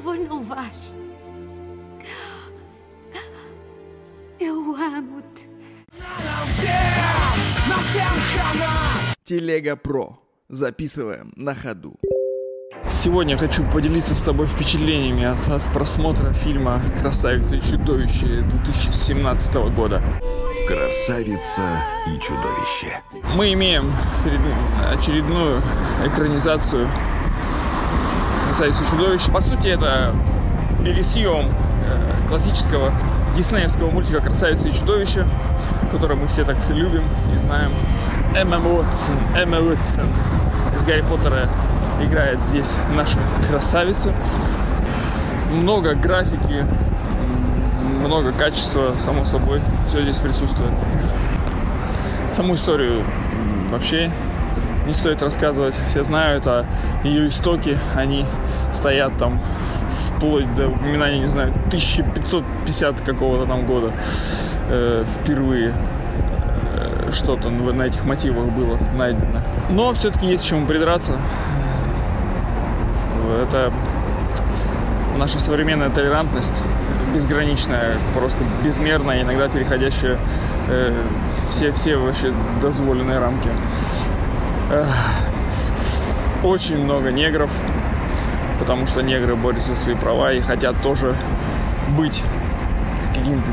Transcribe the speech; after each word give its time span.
favor, 0.00 0.16
não 0.16 0.42
vás. 0.42 0.94
Eu 4.40 4.74
amo-te. 4.74 5.50
Телега 9.24 9.76
Про. 9.76 10.18
Записываем 10.48 11.32
на 11.36 11.54
ходу. 11.54 11.96
Сегодня 12.88 13.36
хочу 13.36 13.62
поделиться 13.70 14.14
с 14.14 14.22
тобой 14.22 14.46
впечатлениями 14.46 15.24
от, 15.24 15.48
от 15.48 15.62
просмотра 15.72 16.32
фильма 16.32 16.80
«Красавица 17.00 17.56
и 17.56 17.60
чудовище» 17.60 18.42
2017 18.42 19.54
года. 19.76 20.02
Красавица 20.66 21.62
и 22.08 22.18
чудовище. 22.20 23.02
Мы 23.34 23.52
имеем 23.52 23.92
очередную 24.90 25.62
экранизацию 26.06 26.88
«Красавицы 28.50 28.82
и 28.82 28.86
чудовища». 28.90 29.30
По 29.30 29.40
сути, 29.40 29.68
это 29.68 30.12
пересъем 30.84 31.50
э, 31.86 32.28
классического 32.28 32.92
диснеевского 33.36 33.90
мультика 33.90 34.20
«Красавица 34.20 34.66
и 34.66 34.72
чудовище», 34.72 35.24
который 35.92 36.16
мы 36.16 36.26
все 36.26 36.44
так 36.44 36.56
любим 36.68 37.04
и 37.32 37.38
знаем. 37.38 37.72
Эмма 38.34 38.56
Уотсон, 38.56 39.14
Эмма 39.36 39.58
Уотсон 39.58 40.08
из 40.74 40.82
«Гарри 40.82 41.02
Поттера» 41.02 41.48
играет 42.02 42.42
здесь 42.42 42.74
наша 42.96 43.18
красавица. 43.48 44.12
Много 45.52 45.94
графики, 45.94 46.66
много 48.04 48.32
качества, 48.32 48.94
само 48.98 49.24
собой, 49.24 49.60
все 49.86 50.02
здесь 50.02 50.18
присутствует. 50.18 50.72
Саму 52.28 52.56
историю 52.56 53.04
вообще 53.70 54.10
не 54.90 54.94
стоит 54.94 55.22
рассказывать. 55.22 55.74
Все 55.86 56.02
знают 56.02 56.46
о 56.48 56.66
ее 57.04 57.28
истоке. 57.28 57.78
Они 57.94 58.26
стоят 58.74 59.16
там 59.18 59.40
вплоть 60.06 60.52
до 60.56 60.68
упоминания, 60.68 61.20
не 61.20 61.28
знаю, 61.28 61.50
1550 61.68 63.00
какого-то 63.02 63.46
там 63.46 63.66
года 63.66 63.92
э, 64.68 65.04
впервые 65.14 65.72
э, 66.74 67.12
что-то 67.12 67.50
на 67.50 67.82
этих 67.84 68.04
мотивах 68.04 68.46
было 68.52 68.78
найдено. 68.96 69.42
Но 69.70 69.92
все-таки 69.92 70.26
есть 70.26 70.44
чему 70.44 70.66
придраться. 70.66 71.18
Это 73.44 73.72
наша 75.16 75.38
современная 75.38 75.90
толерантность 75.90 76.64
безграничная, 77.14 77.96
просто 78.14 78.38
безмерная, 78.64 79.22
иногда 79.22 79.48
переходящая 79.48 80.18
э, 80.68 80.92
все, 81.48 81.70
все 81.70 81.96
вообще 81.96 82.32
дозволенные 82.60 83.20
рамки. 83.20 83.50
Очень 86.42 86.78
много 86.78 87.10
негров, 87.10 87.50
потому 88.58 88.86
что 88.86 89.02
негры 89.02 89.36
борются 89.36 89.74
за 89.74 89.76
свои 89.76 89.94
права 89.94 90.32
и 90.32 90.40
хотят 90.40 90.80
тоже 90.82 91.14
быть 91.96 92.22
какими-то 93.14 93.44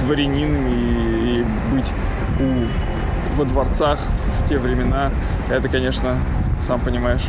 дворянинами 0.00 0.70
и, 0.70 1.46
быть 1.70 1.86
у, 2.40 3.36
во 3.36 3.44
дворцах 3.44 3.98
в 4.40 4.48
те 4.48 4.58
времена. 4.58 5.10
Это, 5.50 5.68
конечно, 5.68 6.16
сам 6.60 6.80
понимаешь, 6.80 7.24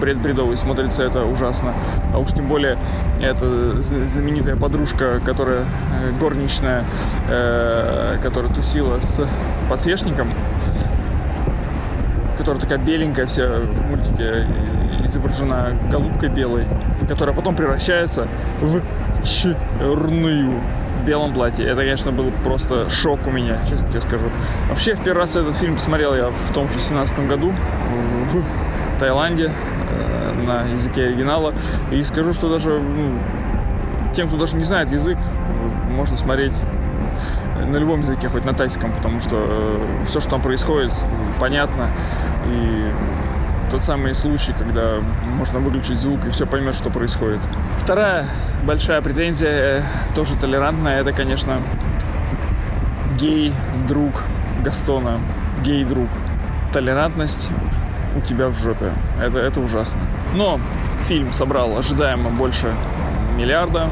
бред 0.00 0.18
бредовый, 0.18 0.56
смотрится 0.56 1.02
это 1.02 1.24
ужасно. 1.24 1.74
А 2.14 2.18
уж 2.18 2.30
тем 2.32 2.46
более 2.46 2.78
эта 3.20 3.82
зна- 3.82 4.06
знаменитая 4.06 4.56
подружка, 4.56 5.20
которая 5.24 5.62
э, 5.62 6.12
горничная, 6.20 6.84
э, 7.28 8.18
которая 8.22 8.52
тусила 8.52 9.00
с 9.00 9.26
подсвечником, 9.68 10.30
которая 12.38 12.60
такая 12.60 12.78
беленькая 12.78 13.26
вся 13.26 13.46
в 13.60 13.90
мультике 13.90 14.46
изображена 15.04 15.76
голубкой 15.90 16.28
белой, 16.28 16.66
которая 17.08 17.34
потом 17.34 17.56
превращается 17.56 18.28
в 18.60 18.80
черную 19.24 20.60
в 20.98 21.04
белом 21.04 21.32
платье. 21.32 21.64
Это, 21.64 21.76
конечно, 21.76 22.12
был 22.12 22.30
просто 22.44 22.88
шок 22.90 23.26
у 23.26 23.30
меня, 23.30 23.58
честно 23.68 23.88
тебе 23.88 24.00
скажу. 24.00 24.26
Вообще, 24.68 24.94
в 24.94 25.02
первый 25.02 25.20
раз 25.20 25.36
этот 25.36 25.56
фильм 25.56 25.74
посмотрел 25.74 26.14
я 26.14 26.30
в 26.30 26.52
том 26.52 26.68
же 26.68 26.78
17 26.78 27.26
году 27.26 27.52
в 28.32 28.42
Таиланде 28.98 29.50
э, 29.50 30.32
на 30.44 30.62
языке 30.72 31.04
оригинала. 31.04 31.54
И 31.92 32.02
скажу, 32.02 32.32
что 32.32 32.50
даже 32.50 32.80
ну, 32.80 33.18
тем, 34.14 34.28
кто 34.28 34.36
даже 34.36 34.56
не 34.56 34.64
знает 34.64 34.90
язык, 34.90 35.18
можно 35.88 36.16
смотреть 36.16 36.54
на 37.66 37.76
любом 37.76 38.00
языке, 38.00 38.28
хоть 38.28 38.44
на 38.44 38.54
тайском, 38.54 38.92
потому 38.92 39.20
что 39.20 39.80
все, 40.06 40.20
что 40.20 40.30
там 40.30 40.42
происходит, 40.42 40.92
понятно. 41.40 41.88
И 42.46 42.90
тот 43.70 43.84
самый 43.84 44.14
случай, 44.14 44.54
когда 44.56 44.96
можно 45.36 45.58
выключить 45.58 45.98
звук 45.98 46.24
и 46.26 46.30
все 46.30 46.46
поймет, 46.46 46.74
что 46.74 46.90
происходит. 46.90 47.40
Вторая 47.76 48.26
большая 48.64 49.00
претензия, 49.02 49.50
э, 49.50 49.82
тоже 50.14 50.36
толерантная, 50.36 51.00
это, 51.00 51.12
конечно, 51.12 51.60
гей-друг 53.18 54.22
Гастона. 54.64 55.18
Гей-друг. 55.64 56.08
Толерантность 56.72 57.50
у 58.16 58.20
тебя 58.20 58.48
в 58.48 58.58
жопе. 58.58 58.90
Это, 59.20 59.38
это 59.38 59.60
ужасно. 59.60 60.00
Но 60.34 60.60
фильм 61.06 61.32
собрал 61.32 61.76
ожидаемо 61.78 62.30
больше 62.30 62.72
миллиарда. 63.36 63.88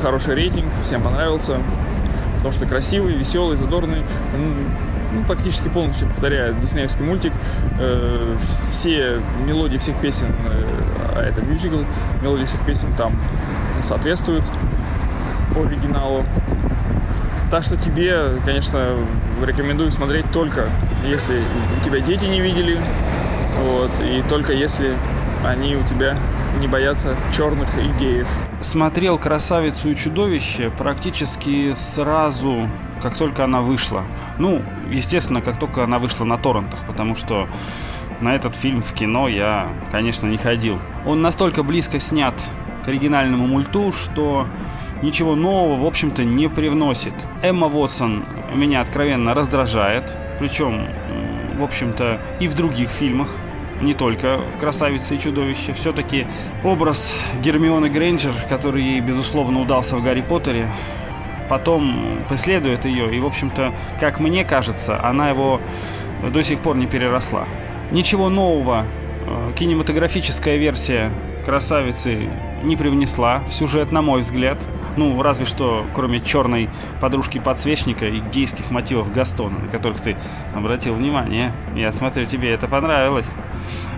Хороший 0.00 0.34
рейтинг, 0.34 0.68
всем 0.84 1.02
понравился. 1.02 1.58
Потому 2.42 2.54
что 2.54 2.66
красивый, 2.66 3.14
веселый, 3.14 3.56
задорный. 3.56 4.02
Ну, 5.12 5.22
практически 5.26 5.68
полностью 5.68 6.08
повторяет 6.08 6.60
диснеевский 6.60 7.04
мультик. 7.04 7.32
Э, 7.78 8.34
все 8.70 9.20
мелодии 9.46 9.76
всех 9.76 9.96
песен, 9.96 10.26
э, 10.46 10.64
а 11.14 11.22
это 11.22 11.40
мюзикл, 11.42 11.80
мелодии 12.22 12.46
всех 12.46 12.64
песен 12.64 12.94
там 12.96 13.16
соответствуют 13.80 14.44
оригиналу. 15.54 16.24
Так 17.50 17.62
что 17.62 17.76
тебе, 17.76 18.38
конечно, 18.44 18.96
рекомендую 19.44 19.92
смотреть 19.92 20.24
только 20.32 20.66
если 21.06 21.42
у 21.80 21.84
тебя 21.84 22.00
дети 22.00 22.24
не 22.26 22.40
видели, 22.40 22.78
вот, 23.60 23.90
и 24.02 24.22
только 24.28 24.52
если 24.52 24.94
они 25.44 25.76
у 25.76 25.82
тебя 25.84 26.16
не 26.60 26.68
боятся 26.68 27.14
черных 27.36 27.68
и 27.78 27.88
геев. 27.98 28.28
Смотрел 28.62 29.18
«Красавицу 29.18 29.90
и 29.90 29.96
чудовище» 29.96 30.70
практически 30.70 31.72
сразу, 31.74 32.68
как 33.02 33.16
только 33.16 33.42
она 33.42 33.60
вышла. 33.60 34.04
Ну, 34.38 34.62
естественно, 34.88 35.42
как 35.42 35.58
только 35.58 35.82
она 35.82 35.98
вышла 35.98 36.24
на 36.24 36.38
торрентах, 36.38 36.78
потому 36.86 37.16
что 37.16 37.48
на 38.20 38.36
этот 38.36 38.54
фильм 38.54 38.80
в 38.80 38.92
кино 38.92 39.26
я, 39.26 39.66
конечно, 39.90 40.28
не 40.28 40.36
ходил. 40.36 40.78
Он 41.04 41.22
настолько 41.22 41.64
близко 41.64 41.98
снят 41.98 42.34
к 42.84 42.88
оригинальному 42.88 43.48
мульту, 43.48 43.90
что 43.90 44.46
ничего 45.02 45.34
нового, 45.34 45.82
в 45.82 45.84
общем-то, 45.84 46.22
не 46.22 46.48
привносит. 46.48 47.14
Эмма 47.42 47.66
Уотсон 47.66 48.24
меня 48.54 48.80
откровенно 48.80 49.34
раздражает, 49.34 50.16
причем, 50.38 50.86
в 51.58 51.64
общем-то, 51.64 52.20
и 52.38 52.46
в 52.46 52.54
других 52.54 52.90
фильмах 52.90 53.28
не 53.82 53.94
только 53.94 54.38
в 54.38 54.58
«Красавице 54.58 55.16
и 55.16 55.18
чудовище». 55.18 55.72
Все-таки 55.74 56.26
образ 56.64 57.14
Гермионы 57.40 57.88
Грейнджер, 57.88 58.32
который 58.48 58.82
ей, 58.82 59.00
безусловно, 59.00 59.60
удался 59.60 59.96
в 59.96 60.02
«Гарри 60.02 60.22
Поттере», 60.22 60.68
потом 61.48 62.24
преследует 62.28 62.84
ее. 62.84 63.14
И, 63.14 63.20
в 63.20 63.26
общем-то, 63.26 63.74
как 64.00 64.20
мне 64.20 64.44
кажется, 64.44 65.04
она 65.04 65.28
его 65.28 65.60
до 66.32 66.42
сих 66.42 66.60
пор 66.60 66.76
не 66.76 66.86
переросла. 66.86 67.46
Ничего 67.90 68.28
нового 68.28 68.86
э, 69.26 69.52
кинематографическая 69.56 70.56
версия 70.56 71.10
«Красавицы» 71.44 72.30
не 72.62 72.76
привнесла 72.76 73.40
в 73.40 73.52
сюжет, 73.52 73.92
на 73.92 74.02
мой 74.02 74.20
взгляд. 74.20 74.58
Ну, 74.96 75.20
разве 75.22 75.46
что, 75.46 75.86
кроме 75.94 76.20
черной 76.20 76.68
подружки 77.00 77.38
подсвечника 77.38 78.06
и 78.06 78.20
гейских 78.20 78.70
мотивов 78.70 79.12
Гастона, 79.12 79.58
на 79.58 79.68
которых 79.68 80.00
ты 80.00 80.16
обратил 80.54 80.94
внимание. 80.94 81.52
Я 81.74 81.92
смотрю, 81.92 82.26
тебе 82.26 82.50
это 82.52 82.68
понравилось. 82.68 83.32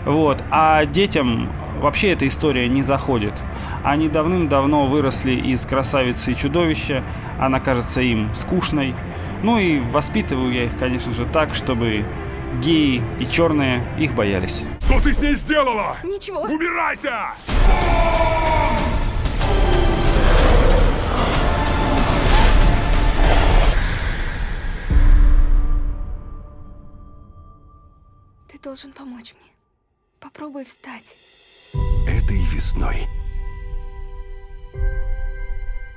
Вот. 0.05 0.43
А 0.51 0.85
детям 0.85 1.51
вообще 1.81 2.13
эта 2.13 2.27
история 2.29 2.69
не 2.69 2.83
заходит. 2.83 3.43
Они 3.83 4.09
давным-давно 4.09 4.87
выросли 4.87 5.33
из 5.33 5.67
«Красавицы 5.67 6.33
и 6.33 6.37
чудовища». 6.37 7.05
Она 7.39 7.61
кажется 7.61 8.01
им 8.01 8.35
скучной. 8.35 8.95
Ну 9.43 9.59
и 9.59 9.81
воспитываю 9.81 10.53
я 10.53 10.65
их, 10.65 10.79
конечно 10.79 11.13
же, 11.13 11.27
так, 11.27 11.55
чтобы 11.55 12.05
геи 12.63 13.03
и 13.19 13.27
черные 13.27 13.85
их 13.99 14.15
боялись. 14.15 14.65
Что 14.81 15.01
ты 15.01 15.13
с 15.13 15.21
ней 15.21 15.37
сделала? 15.37 15.97
Ничего. 16.03 16.43
Убирайся! 16.43 17.35
Должен 28.75 28.93
помочь 28.93 29.37
мне. 29.41 29.53
Попробуй 30.19 30.65
встать. 30.65 31.17
Этой 32.09 32.45
весной 32.47 33.07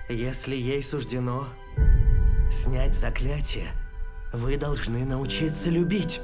Если 0.09 0.55
ей 0.55 0.83
суждено 0.83 1.47
снять 2.51 2.93
заклятие, 2.93 3.71
вы 4.31 4.57
должны 4.57 5.05
научиться 5.05 5.71
любить. 5.71 6.21